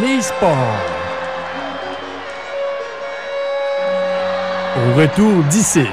[0.00, 0.50] les sports.
[4.76, 5.86] Au retour d'ici.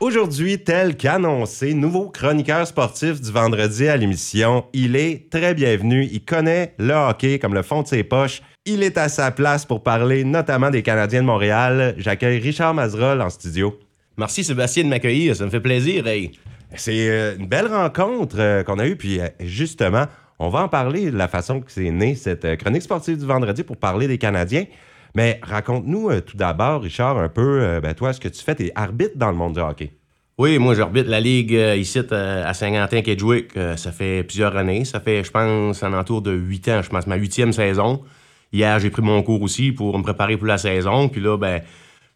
[0.00, 4.64] Aujourd'hui, tel qu'annoncé, nouveau chroniqueur sportif du vendredi à l'émission.
[4.72, 6.08] Il est très bienvenu.
[6.10, 8.42] Il connaît le hockey comme le fond de ses poches.
[8.66, 11.94] Il est à sa place pour parler notamment des Canadiens de Montréal.
[11.96, 13.78] J'accueille Richard Mazerolle en studio.
[14.18, 16.06] Merci Sébastien de m'accueillir, ça me fait plaisir.
[16.06, 16.32] Hey.
[16.76, 20.06] C'est euh, une belle rencontre euh, qu'on a eue, puis euh, justement,
[20.38, 23.62] on va en parler de la façon que c'est né cette chronique sportive du vendredi
[23.62, 24.64] pour parler des Canadiens.
[25.14, 29.16] Mais raconte-nous tout d'abord, Richard, un peu, ben, toi, ce que tu fais, t'es arbitre
[29.16, 29.90] dans le monde du hockey.
[30.40, 33.54] Oui, moi j'arbitre la ligue ici à Saint-Quentin, Kedgewick.
[33.58, 34.86] Euh, ça fait plusieurs années.
[34.86, 36.80] Ça fait, je pense, un entour de huit ans.
[36.80, 38.02] Je pense ma huitième saison.
[38.50, 41.10] Hier, j'ai pris mon cours aussi pour me préparer pour la saison.
[41.10, 41.60] Puis là, ben,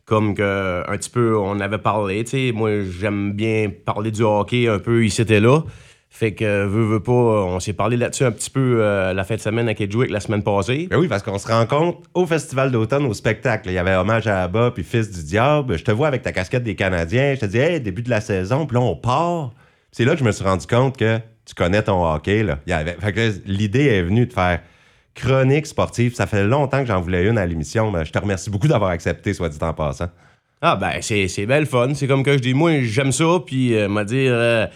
[0.05, 4.23] comme que un petit peu on avait parlé, tu sais, moi j'aime bien parler du
[4.23, 5.63] hockey un peu ici et là.
[6.17, 9.35] Fait que, veux, veux pas, on s'est parlé là-dessus un petit peu euh, la fin
[9.35, 10.87] de semaine à Kedgewick la semaine passée.
[10.89, 13.69] Ben oui, parce qu'on se rencontre au Festival d'automne, au spectacle.
[13.69, 15.77] Il y avait Hommage à Abba, puis Fils du Diable.
[15.77, 17.35] Je te vois avec ta casquette des Canadiens.
[17.35, 19.55] Je te dis, hey, début de la saison, puis là, on part.
[19.91, 22.45] C'est là que je me suis rendu compte que tu connais ton hockey.
[22.45, 22.61] Là.
[22.69, 22.97] Il y avait...
[23.01, 24.61] fait que l'idée est venue de faire
[25.15, 26.15] chronique sportive.
[26.15, 27.91] Ça fait longtemps que j'en voulais une à l'émission.
[27.91, 30.09] mais je te remercie beaucoup d'avoir accepté, soit dit en passant.
[30.67, 33.77] Ah ben c'est c'est belle fun, c'est comme que je dis moi j'aime ça puis
[33.77, 34.67] euh, m'a dire euh,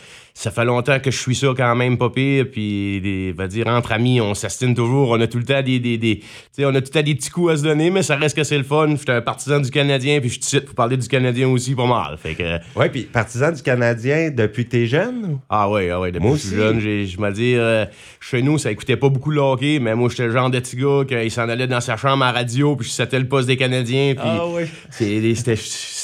[0.41, 3.67] ça fait longtemps que je suis ça quand même pas pire puis des va dire
[3.67, 6.21] entre amis on s'astine toujours, on a tout le temps des des, des
[6.61, 8.45] on a tout le temps des petits coups à se donner mais ça reste que
[8.45, 11.09] c'est le fun, je suis un partisan du Canadien puis je suis pour parler du
[11.09, 12.17] Canadien aussi pas mal.
[12.19, 15.39] Fait que Oui, puis partisan du Canadien depuis que t'es jeune?
[15.51, 17.85] ah ouais, ah ouais, depuis Moi que je jeune, je me dire euh,
[18.21, 20.77] chez nous ça écoutait pas beaucoup le hockey, mais moi j'étais le genre de petit
[20.77, 23.57] gars qu'il s'en allait dans sa chambre à radio puis je c'était le poste des
[23.57, 24.63] Canadiens puis oui.
[24.91, 25.57] c'est- C'était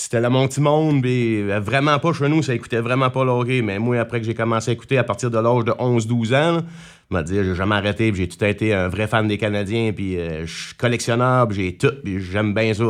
[0.05, 3.25] c'était le mon petit monde, puis euh, vraiment pas chez nous, ça écoutait vraiment pas
[3.25, 3.63] le hockey.
[3.63, 6.61] Mais moi, après que j'ai commencé à écouter à partir de l'âge de 11-12 ans,
[7.15, 10.47] m'a dit, j'ai jamais arrêté, j'ai tout été un vrai fan des Canadiens, puis euh,
[10.47, 12.85] je suis collectionneur, j'ai tout, puis j'aime bien ça.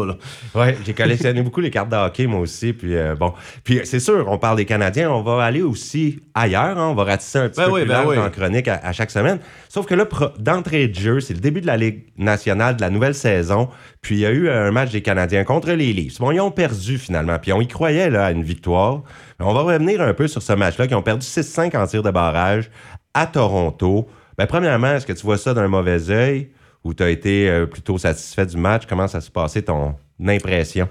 [0.55, 2.73] Ouais, j'ai collectionné beaucoup les cartes de hockey, moi aussi.
[2.73, 3.33] Puis euh, bon,
[3.63, 6.77] puis c'est sûr, on parle des Canadiens, on va aller aussi ailleurs.
[6.79, 8.19] hein, on va ratisser un petit Ben peu oui, plus ben large oui.
[8.19, 9.39] en chronique à, à chaque semaine.
[9.69, 10.07] Sauf que là,
[10.39, 13.69] d'entrée de jeu, c'est le début de la Ligue nationale de la nouvelle saison.
[14.01, 16.19] Puis il y a eu un match des Canadiens contre les Leafs.
[16.19, 17.39] Bon, ils ont perdu finalement.
[17.39, 19.03] Puis on y croyait là, à une victoire.
[19.41, 22.11] On va revenir un peu sur ce match-là, qui ont perdu 6-5 en tir de
[22.11, 22.71] barrage
[23.15, 24.09] à Toronto.
[24.37, 26.51] Ben, premièrement, est-ce que tu vois ça d'un mauvais œil?
[26.83, 28.85] Ou tu as été euh, plutôt satisfait du match?
[28.87, 30.89] Comment ça s'est passé ton impression?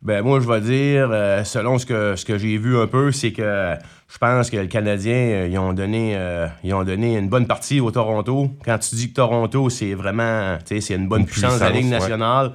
[0.00, 3.10] Ben moi, je vais dire, euh, selon ce que, ce que j'ai vu un peu,
[3.10, 3.74] c'est que
[4.08, 7.48] je pense que le Canadien, euh, ils, ont donné, euh, ils ont donné une bonne
[7.48, 8.48] partie au Toronto.
[8.64, 11.64] Quand tu dis que Toronto, c'est vraiment, tu sais, c'est une bonne Une puissance, de
[11.64, 12.50] la Ligue ouais.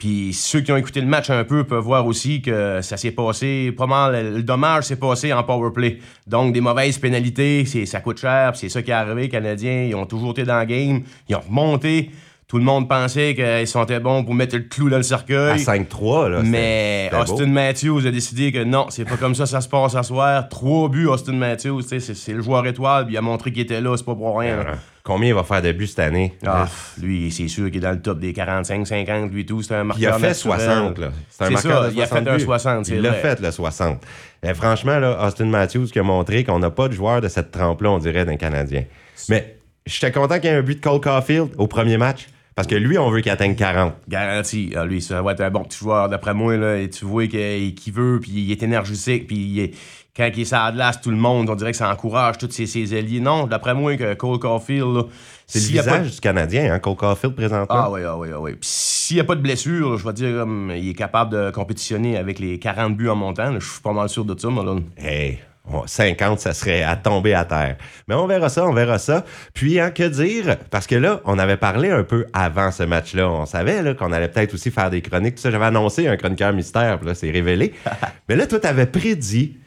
[0.00, 3.10] Puis ceux qui ont écouté le match un peu peuvent voir aussi que ça s'est
[3.10, 4.34] passé pas mal.
[4.34, 5.98] Le dommage s'est passé en power play.
[6.26, 8.56] Donc des mauvaises pénalités, c'est, ça coûte cher.
[8.56, 9.22] c'est ça qui est arrivé.
[9.22, 11.02] Les Canadiens, ils ont toujours été dans le game.
[11.28, 12.10] Ils ont remonté.
[12.50, 15.52] Tout le monde pensait qu'ils sentaient bons pour mettre le clou dans le cercueil.
[15.52, 16.40] À 5-3, là.
[16.42, 17.18] Mais beau.
[17.18, 20.48] Austin Matthews a décidé que non, c'est pas comme ça ça se passe à soir.
[20.48, 23.96] Trois buts, Austin Matthews, c'est le joueur étoile, puis il a montré qu'il était là,
[23.96, 24.56] c'est pas pour rien.
[24.56, 24.62] là.
[24.70, 24.74] Euh,
[25.04, 26.36] Combien il va faire de buts cette année?
[26.44, 26.66] Ah,
[27.00, 30.00] lui, c'est sûr qu'il est dans le top des 45-50, lui tout, c'est un Puis
[30.02, 30.60] il a marqueur fait naturel.
[30.60, 31.08] 60, là.
[31.30, 32.42] C'est un marqueur ça, de il a 60 fait un buts.
[32.42, 34.02] 60, c'est Il l'a fait, le 60.
[34.42, 37.52] Et franchement, là, Austin Matthews qui a montré qu'on n'a pas de joueur de cette
[37.52, 38.82] trempe-là, on dirait, d'un Canadien.
[39.28, 39.56] Mais
[39.86, 42.26] j'étais content qu'il y ait un but de Cole Caulfield au premier match.
[42.56, 43.94] Parce que lui, on veut qu'il atteigne 40.
[44.08, 44.72] Garanti.
[44.76, 46.56] Ah, lui, ça va être un bon petit joueur, d'après moi.
[46.56, 49.74] Là, et tu vois qu'il veut, puis il est énergétique, puis il est-
[50.16, 52.50] quand il est sur la glace, tout le monde, on dirait que ça encourage tous
[52.50, 53.20] ses, ses alliés.
[53.20, 55.04] Non, d'après moi, que Cole Caulfield,
[55.46, 57.66] C'est le a pas visage du Canadien, hein, Cole Caulfield, présentement.
[57.70, 58.50] Ah oui, ah oui, ah oui.
[58.52, 61.50] Puis s'il n'y a pas de blessure, je vais dire, comme, il est capable de
[61.50, 63.50] compétitionner avec les 40 buts en montant.
[63.52, 63.58] là.
[63.60, 64.64] Je suis pas mal sûr de ça, moi.
[64.64, 64.76] Là.
[64.98, 65.38] Hey,
[65.86, 67.76] 50, ça serait à tomber à terre.
[68.08, 69.24] Mais on verra ça, on verra ça.
[69.54, 70.56] Puis, hein, que dire?
[70.70, 73.30] Parce que là, on avait parlé un peu avant ce match-là.
[73.30, 75.36] On savait qu'on allait peut-être aussi faire des chroniques.
[75.36, 77.72] Tout ça, j'avais annoncé un chroniqueur mystère, puis là, c'est révélé.
[78.28, 79.58] Mais là, toi, t'avais prédit.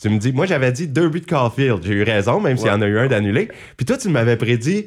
[0.00, 1.80] Tu me dis, moi, j'avais dit deux buts de Caulfield.
[1.84, 3.48] J'ai eu raison, même s'il y en a eu un d'annulé.
[3.76, 4.86] Puis toi, tu m'avais prédit.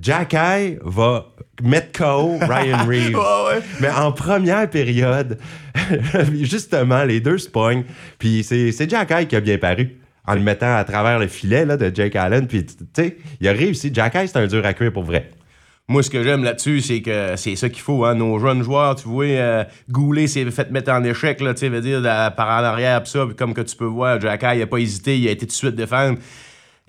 [0.00, 1.32] Jack Eye va
[1.62, 3.16] mettre KO Ryan Reeves.
[3.80, 5.38] Mais en première période,
[6.32, 7.84] justement, les deux se pognent.
[8.18, 9.98] Puis c'est Jack Eye qui a bien paru.
[10.24, 12.46] En le mettant à travers le filet là, de Jake Allen.
[12.46, 13.90] Puis, tu sais, il a réussi.
[13.92, 15.30] Jack Eye, c'est un dur à cuire pour vrai.
[15.88, 18.04] Moi, ce que j'aime là-dessus, c'est que c'est ça qu'il faut.
[18.04, 18.14] Hein.
[18.14, 21.80] Nos jeunes joueurs, tu vois, euh, Goulet s'est fait mettre en échec, là, tu sais,
[21.80, 22.00] dire,
[22.36, 23.26] par en arrière, pis ça.
[23.26, 25.50] Puis comme que tu peux voir, Jack il a pas hésité, il a été tout
[25.50, 26.18] de suite défendre.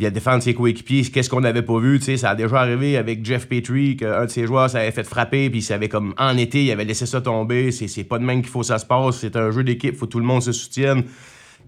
[0.03, 1.03] Il a défendu ses coéquipiers.
[1.03, 4.45] Qu'est-ce qu'on n'avait pas vu, ça a déjà arrivé avec Jeff Petrie, qu'un de ses
[4.45, 7.71] joueurs s'avait fait frapper, puis il savait comme en été, il avait laissé ça tomber.
[7.71, 9.19] C'est pas de même qu'il faut que ça se passe.
[9.19, 11.05] C'est un jeu d'équipe, faut que tout le monde se soutienne.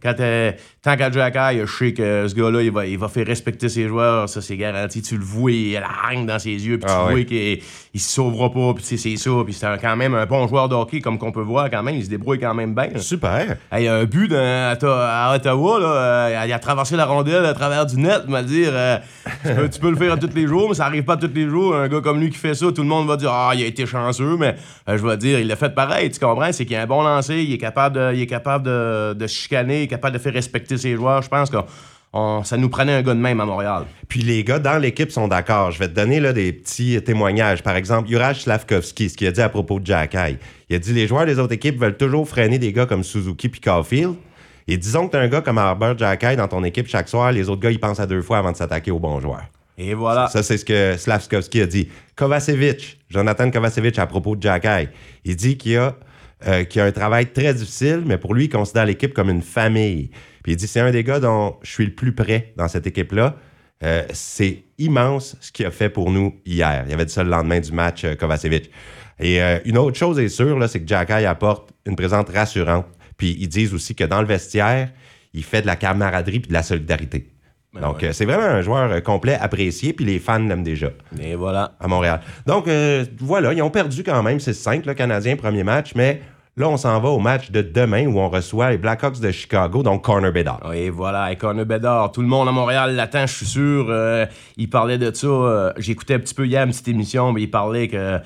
[0.01, 0.51] Quand euh,
[0.81, 4.27] tant qu'à je sais que ce gars-là, il va, il va faire respecter ses joueurs,
[4.29, 5.01] ça c'est garanti.
[5.01, 7.25] Tu le vois, il a la haine dans ses yeux, puis tu Ah vois ouais.
[7.25, 7.59] qu'il
[7.93, 9.31] il se sauvera pas, puis tu c'est ça.
[9.43, 11.81] Puis c'est un- quand même un bon joueur de hockey, comme qu'on peut voir quand
[11.83, 12.89] même, il se débrouille quand même bien.
[12.97, 13.57] Super.
[13.71, 16.95] Hey, Il y a un but à, Ta- à Ottawa, là, euh, il a traversé
[16.95, 18.97] la rondelle à travers du net, me dire, euh,
[19.43, 21.31] tu, peux, tu peux le faire à tous les jours, mais ça arrive pas tous
[21.33, 21.75] les jours.
[21.75, 23.65] Un gars comme lui qui fait ça, tout le monde va dire, ah, il a
[23.67, 24.55] été chanceux, mais
[24.89, 26.51] euh, je vais dire, il l'a fait pareil, tu comprends?
[26.51, 29.27] C'est qu'il a un bon lancer, il est capable de, il est capable de, de
[29.27, 31.21] chicaner, est capable de faire respecter ses joueurs.
[31.21, 31.57] Je pense que
[32.13, 33.83] on- ça nous prenait un gars de même à Montréal.
[34.07, 35.71] Puis les gars dans l'équipe sont d'accord.
[35.71, 37.61] Je vais te donner là, des petits témoignages.
[37.63, 40.37] Par exemple, Juraj Slavkovski, ce qu'il a dit à propos de Jack High.
[40.69, 43.49] Il a dit les joueurs des autres équipes veulent toujours freiner des gars comme Suzuki
[43.49, 44.13] puis Caulfield.
[44.67, 47.07] Et disons que tu as un gars comme Albert Jack High dans ton équipe chaque
[47.09, 49.43] soir, les autres gars, ils pensent à deux fois avant de s'attaquer aux bons joueurs.
[49.77, 50.27] Et voilà.
[50.29, 51.89] Ça, c'est ce que Slavkovski a dit.
[52.15, 54.89] Kovacevic, Jonathan Kovacevic, à propos de Jack High,
[55.25, 55.95] il dit qu'il a,
[56.45, 59.41] euh, qu'il a un travail très difficile, mais pour lui, il considère l'équipe comme une
[59.41, 60.09] famille.
[60.43, 62.85] Puis il dit c'est un des gars dont je suis le plus près dans cette
[62.85, 63.37] équipe-là.
[63.83, 66.83] Euh, c'est immense ce qu'il a fait pour nous hier.
[66.87, 68.69] Il avait dit ça le lendemain du match, euh, Kovacevic.
[69.17, 72.85] Et une autre chose est sûre, c'est que Jack High apporte une présence rassurante.
[73.15, 74.91] Puis ils disent aussi que dans le vestiaire,
[75.33, 77.34] il fait de la camaraderie puis de la solidarité.
[77.75, 78.07] Ben Donc, ouais.
[78.07, 80.87] euh, c'est vraiment un joueur euh, complet, apprécié, puis les fans l'aiment déjà
[81.21, 81.73] Et voilà.
[81.79, 82.21] à Montréal.
[82.45, 86.21] Donc, euh, voilà, ils ont perdu quand même 6-5, le Canadien, premier match, mais
[86.57, 89.83] là, on s'en va au match de demain où on reçoit les Blackhawks de Chicago,
[89.83, 90.73] donc Corner Bedard.
[90.73, 93.93] Et voilà, et Connor Bedard, tout le monde à Montréal l'attend, je suis sûr.
[94.57, 95.73] Il parlait de ça.
[95.77, 98.19] J'écoutais un petit peu hier une petite émission, mais il parlait que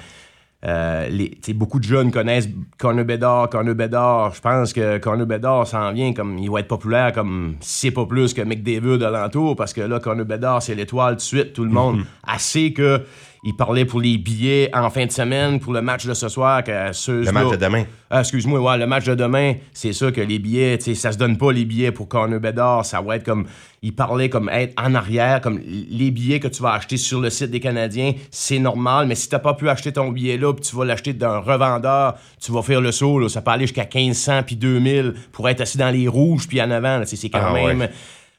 [0.65, 4.33] euh, les, beaucoup de jeunes connaissent Connor Bedard, Connor Bedard.
[4.33, 8.05] Je pense que Connor Bedard s'en vient comme il va être populaire comme c'est pas
[8.05, 11.53] plus que McDavid alentour parce que là, Connor Bedard, c'est l'étoile tout de suite.
[11.53, 13.01] Tout le monde assez que
[13.43, 16.63] il parlait pour les billets en fin de semaine pour le match de ce soir.
[16.63, 17.83] Que ceux Le match de demain.
[18.09, 21.37] ah, excuse-moi, ouais, le match de demain, c'est ça que les billets, ça se donne
[21.37, 22.85] pas les billets pour Connor Bedard.
[22.85, 23.45] Ça va être comme.
[23.81, 27.29] Il parlait comme être en arrière, comme les billets que tu vas acheter sur le
[27.29, 30.65] site des Canadiens, c'est normal, mais si t'as pas pu acheter ton billet là, puis
[30.69, 33.87] tu vas l'acheter d'un revendeur, tu vas faire le saut, là, ça peut aller jusqu'à
[33.95, 37.01] 1500 puis 2000 pour être assis dans les rouges puis en avant.
[37.05, 37.79] c'est quand Ah, même.
[37.79, 37.89] ouais.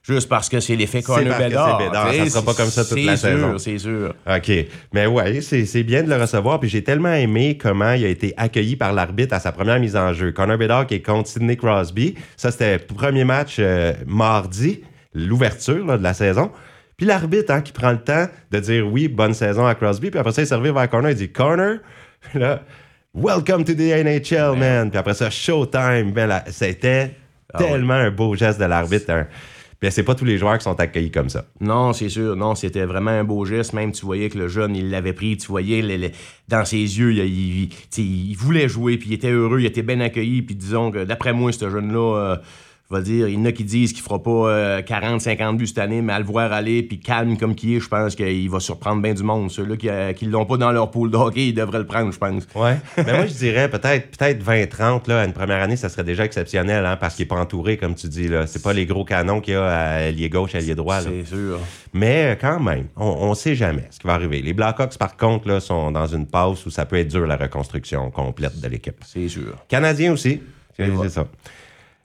[0.03, 3.05] Juste parce que c'est l'effet c'est Bedard, tu sais, ça sera pas comme ça toute
[3.05, 3.59] la sûr, saison.
[3.59, 4.15] C'est sûr.
[4.27, 4.51] OK.
[4.95, 6.59] Mais ouais, c'est bien de le recevoir.
[6.59, 9.97] Puis j'ai tellement aimé comment il a été accueilli par l'arbitre à sa première mise
[9.97, 10.33] en jeu.
[10.33, 12.15] Connor Bedard qui est contre Sidney Crosby.
[12.39, 14.81] Ça, c'était le premier match euh, mardi,
[15.13, 16.51] l'ouverture de la saison.
[16.97, 20.11] Puis l'arbitre hein, qui prend le temps de dire oui, bonne saison à Crosby.
[20.11, 21.11] Puis après ça, il servir vers Connor.
[21.11, 21.77] Il dit Connor,
[22.35, 22.63] là,
[23.15, 24.89] welcome to the NHL, man.
[24.91, 26.13] Puis après ça, showtime.
[26.13, 27.11] Ben, c'était
[27.53, 27.69] Ah ouais.
[27.71, 29.27] tellement un beau geste de l'arbitre.
[29.81, 31.47] Puis c'est pas tous les joueurs qui sont accueillis comme ça.
[31.61, 32.37] Non, c'est sûr.
[32.37, 33.73] Non, c'était vraiment un beau geste.
[33.73, 35.39] Même, tu voyais que le jeune, il l'avait pris.
[35.39, 36.11] Tu voyais le-
[36.49, 40.43] dans ses yeux, il, il voulait jouer, puis il était heureux, il était bien accueilli.
[40.43, 42.37] Puis disons que d'après moi, ce jeune-là, euh,
[42.91, 45.57] je vais dire, il y en a qui disent qu'il fera pas euh, 40, 50
[45.57, 48.17] buts cette année, mais à le voir aller, puis calme comme qu'il est, je pense
[48.17, 49.51] qu'il va surprendre bien du monde.
[49.51, 52.13] Ceux-là qui, euh, qui l'ont pas dans leur pool de hockey, ils devraient le prendre,
[52.13, 52.49] je pense.
[52.57, 52.79] Ouais.
[52.97, 56.25] Mais moi, je dirais peut-être peut-être 20-30, là, à une première année, ça serait déjà
[56.25, 58.27] exceptionnel, hein, parce qu'il n'est pas entouré, comme tu dis.
[58.27, 58.49] là.
[58.49, 61.01] C'est pas les gros canons qu'il y a à allié gauche, allié droit.
[61.01, 61.11] là.
[61.11, 61.61] C'est sûr.
[61.93, 64.43] Mais euh, quand même, on ne sait jamais ce qui va arriver.
[64.43, 67.37] Les Blackhawks, par contre, là, sont dans une passe où ça peut être dur, la
[67.37, 68.97] reconstruction complète de l'équipe.
[69.07, 69.55] C'est sûr.
[69.69, 70.41] Canadiens aussi.
[70.77, 71.27] C'est ça.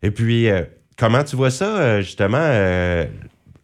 [0.03, 0.63] Et puis, euh,
[0.97, 3.06] comment tu vois ça, euh, justement, euh,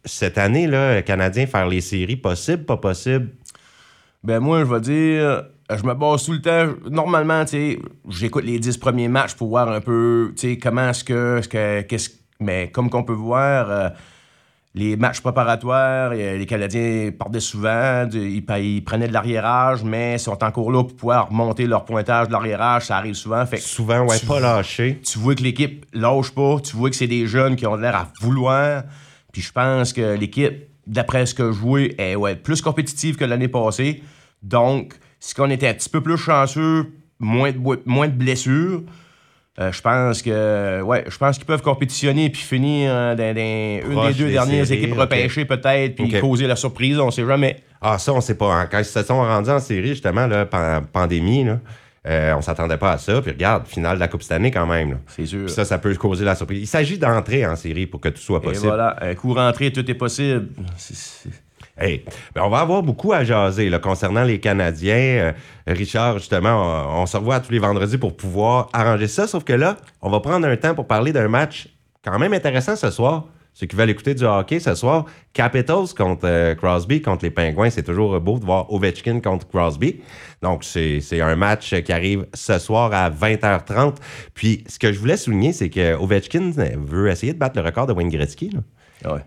[0.04, 3.30] cette année, là, Canadiens faire les séries, possible, pas possible?
[4.24, 6.74] Ben moi, je vais dire, je me base tout le temps.
[6.90, 10.90] Normalement, tu sais, j'écoute les 10 premiers matchs pour voir un peu, tu sais, comment
[10.90, 12.10] est-ce que, est-ce que, qu'est-ce,
[12.40, 13.92] mais comme qu'on peut voir,
[14.74, 20.70] les matchs préparatoires, euh, les Canadiens partaient souvent, ils, prenaient de l'arriérage, mais sont encore
[20.72, 23.44] là pour pouvoir monter leur pointage de l'arriérage, ça arrive souvent.
[23.44, 24.98] Fait Souvent, ouais, tu- pas lâché.
[25.04, 27.94] tu vois que l'équipe lâche pas, tu vois que c'est des jeunes qui ont l'air
[27.96, 28.84] à vouloir.
[29.32, 33.24] Puis je pense que l'équipe, d'après ce que je vois, est ouais, plus compétitive que
[33.26, 34.02] l'année passée.
[34.42, 36.86] Donc, si on était un petit peu plus chanceux,
[37.20, 38.82] moins de, boi- moins de blessures,
[39.60, 44.02] euh, je pense que ouais, je pense qu'ils peuvent compétitionner puis finir euh, dans, dans
[44.06, 47.26] une des deux des dernières séries, équipes repêchées peut-être puis causer la surprise, on sait
[47.26, 47.58] jamais.
[47.80, 48.52] Ah, ça, on sait pas.
[48.54, 48.66] hein.
[48.70, 51.58] Quand ils se sont rendus en série, justement, là, pan- pandémie, là,
[52.06, 53.20] euh, on s'attendait pas à ça.
[53.20, 54.98] Puis regarde, finale de la Coupe cette année quand même.
[55.08, 55.44] C'est sûr.
[55.46, 56.60] Puis ça, ça peut causer la surprise.
[56.62, 58.66] Il s'agit d'entrer en série pour que tout soit Et possible.
[58.68, 60.48] voilà, un coup rentré, tout est possible.
[61.78, 64.94] Hey, ben, on va avoir beaucoup à jaser concernant les Canadiens.
[64.94, 65.32] Euh,
[65.66, 69.26] Richard, justement, on, se revoit tous les vendredis pour pouvoir arranger ça.
[69.26, 71.68] Sauf que là, on va prendre un temps pour parler d'un match
[72.04, 73.24] quand même intéressant ce soir.
[73.54, 77.70] ceux qui veulent écouter du hockey ce soir, Capitals contre euh, Crosby, contre les Pingouins,
[77.70, 80.02] c'est toujours beau de voir Ovechkin contre Crosby.
[80.42, 83.96] Donc, c'est un match qui arrive ce soir à 20h30.
[84.34, 87.86] Puis, ce que je voulais souligner, c'est que Ovechkin veut essayer de battre le record
[87.86, 88.50] de Wayne Gretzky.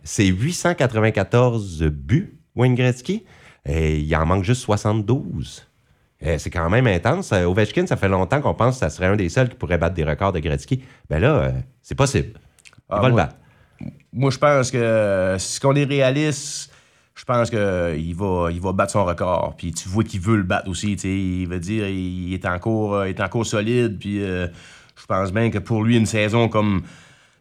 [0.04, 3.26] C'est 894 buts, Wayne Gretzky,
[3.66, 5.68] et il en manque juste 72.
[6.22, 7.32] Eh, c'est quand même intense.
[7.34, 9.78] Euh, Ovechkin, ça fait longtemps qu'on pense que ça serait un des seuls qui pourrait
[9.78, 10.82] battre des records de Gretzky.
[11.10, 11.52] Ben là, euh,
[11.82, 12.40] c'est possible.
[12.68, 13.36] Il ah, va le battre.
[14.14, 16.72] Moi, je pense que si on est réaliste,
[17.16, 19.56] je pense qu'il va, il va battre son record.
[19.58, 20.94] Puis tu vois qu'il veut le battre aussi.
[20.94, 24.00] Il veut dire il est encore, euh, est encore solide.
[24.00, 26.84] Puis je pense bien que pour lui, une saison comme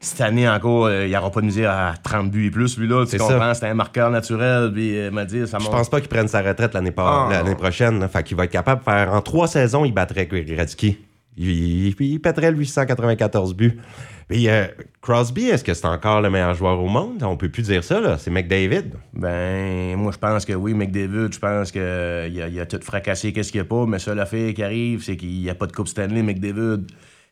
[0.04, 2.78] cette année encore, il n'y aura pas de misère à 30 buts et plus.
[2.78, 4.70] Lui-là, tu comprends, c'est un marqueur naturel.
[4.72, 7.42] Puis, m'a dit, ça Je pense pas qu'il prenne sa retraite l'année ah.
[7.56, 8.06] prochaine.
[8.08, 9.12] Fait qu'il va être capable de faire.
[9.12, 10.98] En trois saisons, il battrait Gretzky.
[11.36, 13.80] Il, il, pèterait le 894 buts.
[14.28, 14.66] Puis euh,
[15.02, 17.22] Crosby, est-ce que c'est encore le meilleur joueur au monde?
[17.22, 18.16] On peut plus dire ça, là.
[18.18, 18.92] C'est McDavid.
[19.12, 23.32] Ben, moi, je pense que oui, McDavid, je pense qu'il a, il a tout fracassé,
[23.32, 23.84] qu'est-ce qu'il n'y a pas.
[23.86, 26.86] Mais ça, l'affaire qui arrive, c'est qu'il n'y a pas de Coupe Stanley, McDavid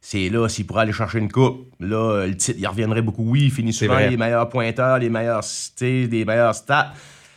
[0.04, 3.22] c'est là, s'il pourrait aller chercher une coupe, là, le titre, il reviendrait beaucoup.
[3.22, 5.44] Oui, il finit souvent les meilleurs pointeurs, les meilleurs,
[5.80, 6.92] les meilleurs stats.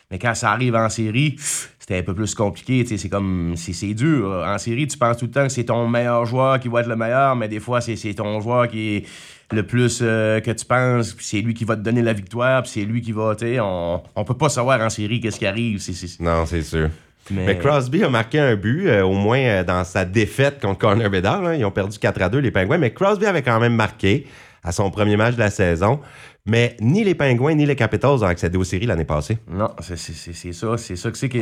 [0.10, 2.84] Mais quand ça arrive en série, c'était un peu plus compliqué.
[2.98, 4.44] C'est comme, c'est dur.
[4.46, 6.88] En série, tu penses tout le temps que c'est ton meilleur joueur qui va être
[6.88, 9.06] le meilleur, mais des fois, c'est ton joueur qui est
[9.52, 12.64] le plus euh, que tu penses, puis c'est lui qui va te donner la victoire,
[12.64, 15.80] puis c'est lui qui va, on, on peut pas savoir en série qu'est-ce qui arrive.
[16.20, 16.90] Non, c'est sûr.
[17.32, 17.58] Mais...
[17.58, 21.56] Crosby a marqué un but, euh, au moins euh, dans sa défaite contre Corner Bedard.
[21.56, 22.78] Ils ont perdu 4 à 2, les Pingouins.
[22.78, 24.28] Mais Crosby avait quand même marqué
[24.64, 26.00] à son premier match de la saison.
[26.46, 29.40] Mais ni les Pingouins ni les Capitals ont accédé aux séries l'année passée.
[29.50, 30.78] Non, c'est ça.
[30.78, 31.38] C'est ça que c'est que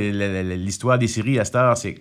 [0.55, 1.97] l'histoire des séries à cette heure, c'est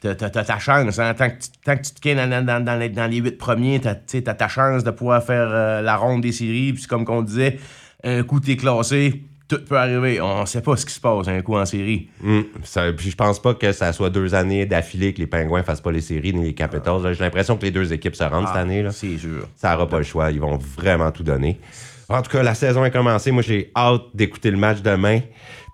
[0.00, 0.98] t'as ta chance.
[0.98, 1.14] Hein.
[1.14, 5.24] Tant, que tu, te quittes dans, les, huit premiers, t'as as ta chance de pouvoir
[5.24, 6.72] faire euh, la ronde des séries.
[6.72, 7.58] Puis comme on disait,
[8.04, 10.20] un coup t'es classé, tout peut arriver.
[10.20, 12.08] On sait pas ce qui se passe un coup en série.
[12.20, 12.40] Mm.
[12.96, 15.92] puis je pense pas que ça soit deux années d'affilée que les Pingouins fassent pas
[15.92, 17.12] les séries ni les Capitals.
[17.12, 18.86] J'ai l'impression que les deux équipes se rendent cette ah, année.
[18.90, 19.48] C'est sûr.
[19.56, 20.30] Ça n'aura pas le choix.
[20.30, 21.58] Ils vont vraiment tout donner.
[22.08, 23.30] En tout cas, la saison est commencée.
[23.30, 25.20] Moi, j'ai hâte d'écouter le match demain.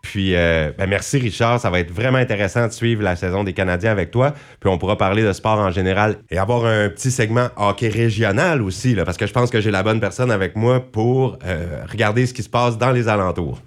[0.02, 1.60] Puis, euh, ben merci Richard.
[1.60, 4.34] Ça va être vraiment intéressant de suivre la saison des Canadiens avec toi.
[4.60, 8.62] Puis, on pourra parler de sport en général et avoir un petit segment hockey régional
[8.62, 11.84] aussi, là, parce que je pense que j'ai la bonne personne avec moi pour euh,
[11.90, 13.60] regarder ce qui se passe dans les alentours.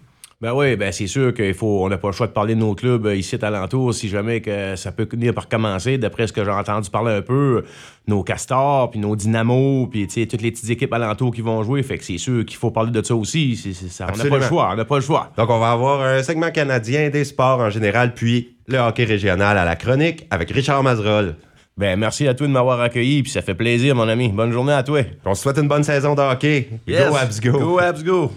[0.44, 1.86] Ben oui, ben c'est sûr qu'il faut.
[1.86, 4.10] On n'a pas le choix de parler de nos clubs euh, ici à alentour si
[4.10, 5.98] jamais que ça peut venir par commencer.
[5.98, 7.64] D'après ce que j'ai entendu parler un peu,
[8.08, 11.82] nos castors, puis nos dynamos, puis toutes les petites équipes alentours qui vont jouer.
[11.82, 13.56] Fait que c'est sûr qu'il faut parler de ça aussi.
[13.90, 14.70] ça, on n'a pas le choix.
[14.74, 15.32] On n'a pas le choix.
[15.38, 19.58] Donc on va avoir un segment canadien des sports en général, puis le hockey régional
[19.58, 21.38] à la chronique avec Richard Mazerol.
[21.78, 24.28] Ben, merci à toi de m'avoir accueilli, puis ça fait plaisir, mon ami.
[24.28, 25.04] Bonne journée à toi.
[25.24, 26.68] On se souhaite une bonne saison de hockey.
[26.86, 27.52] Go, Abs, go.
[27.58, 28.30] Go, Abs, go.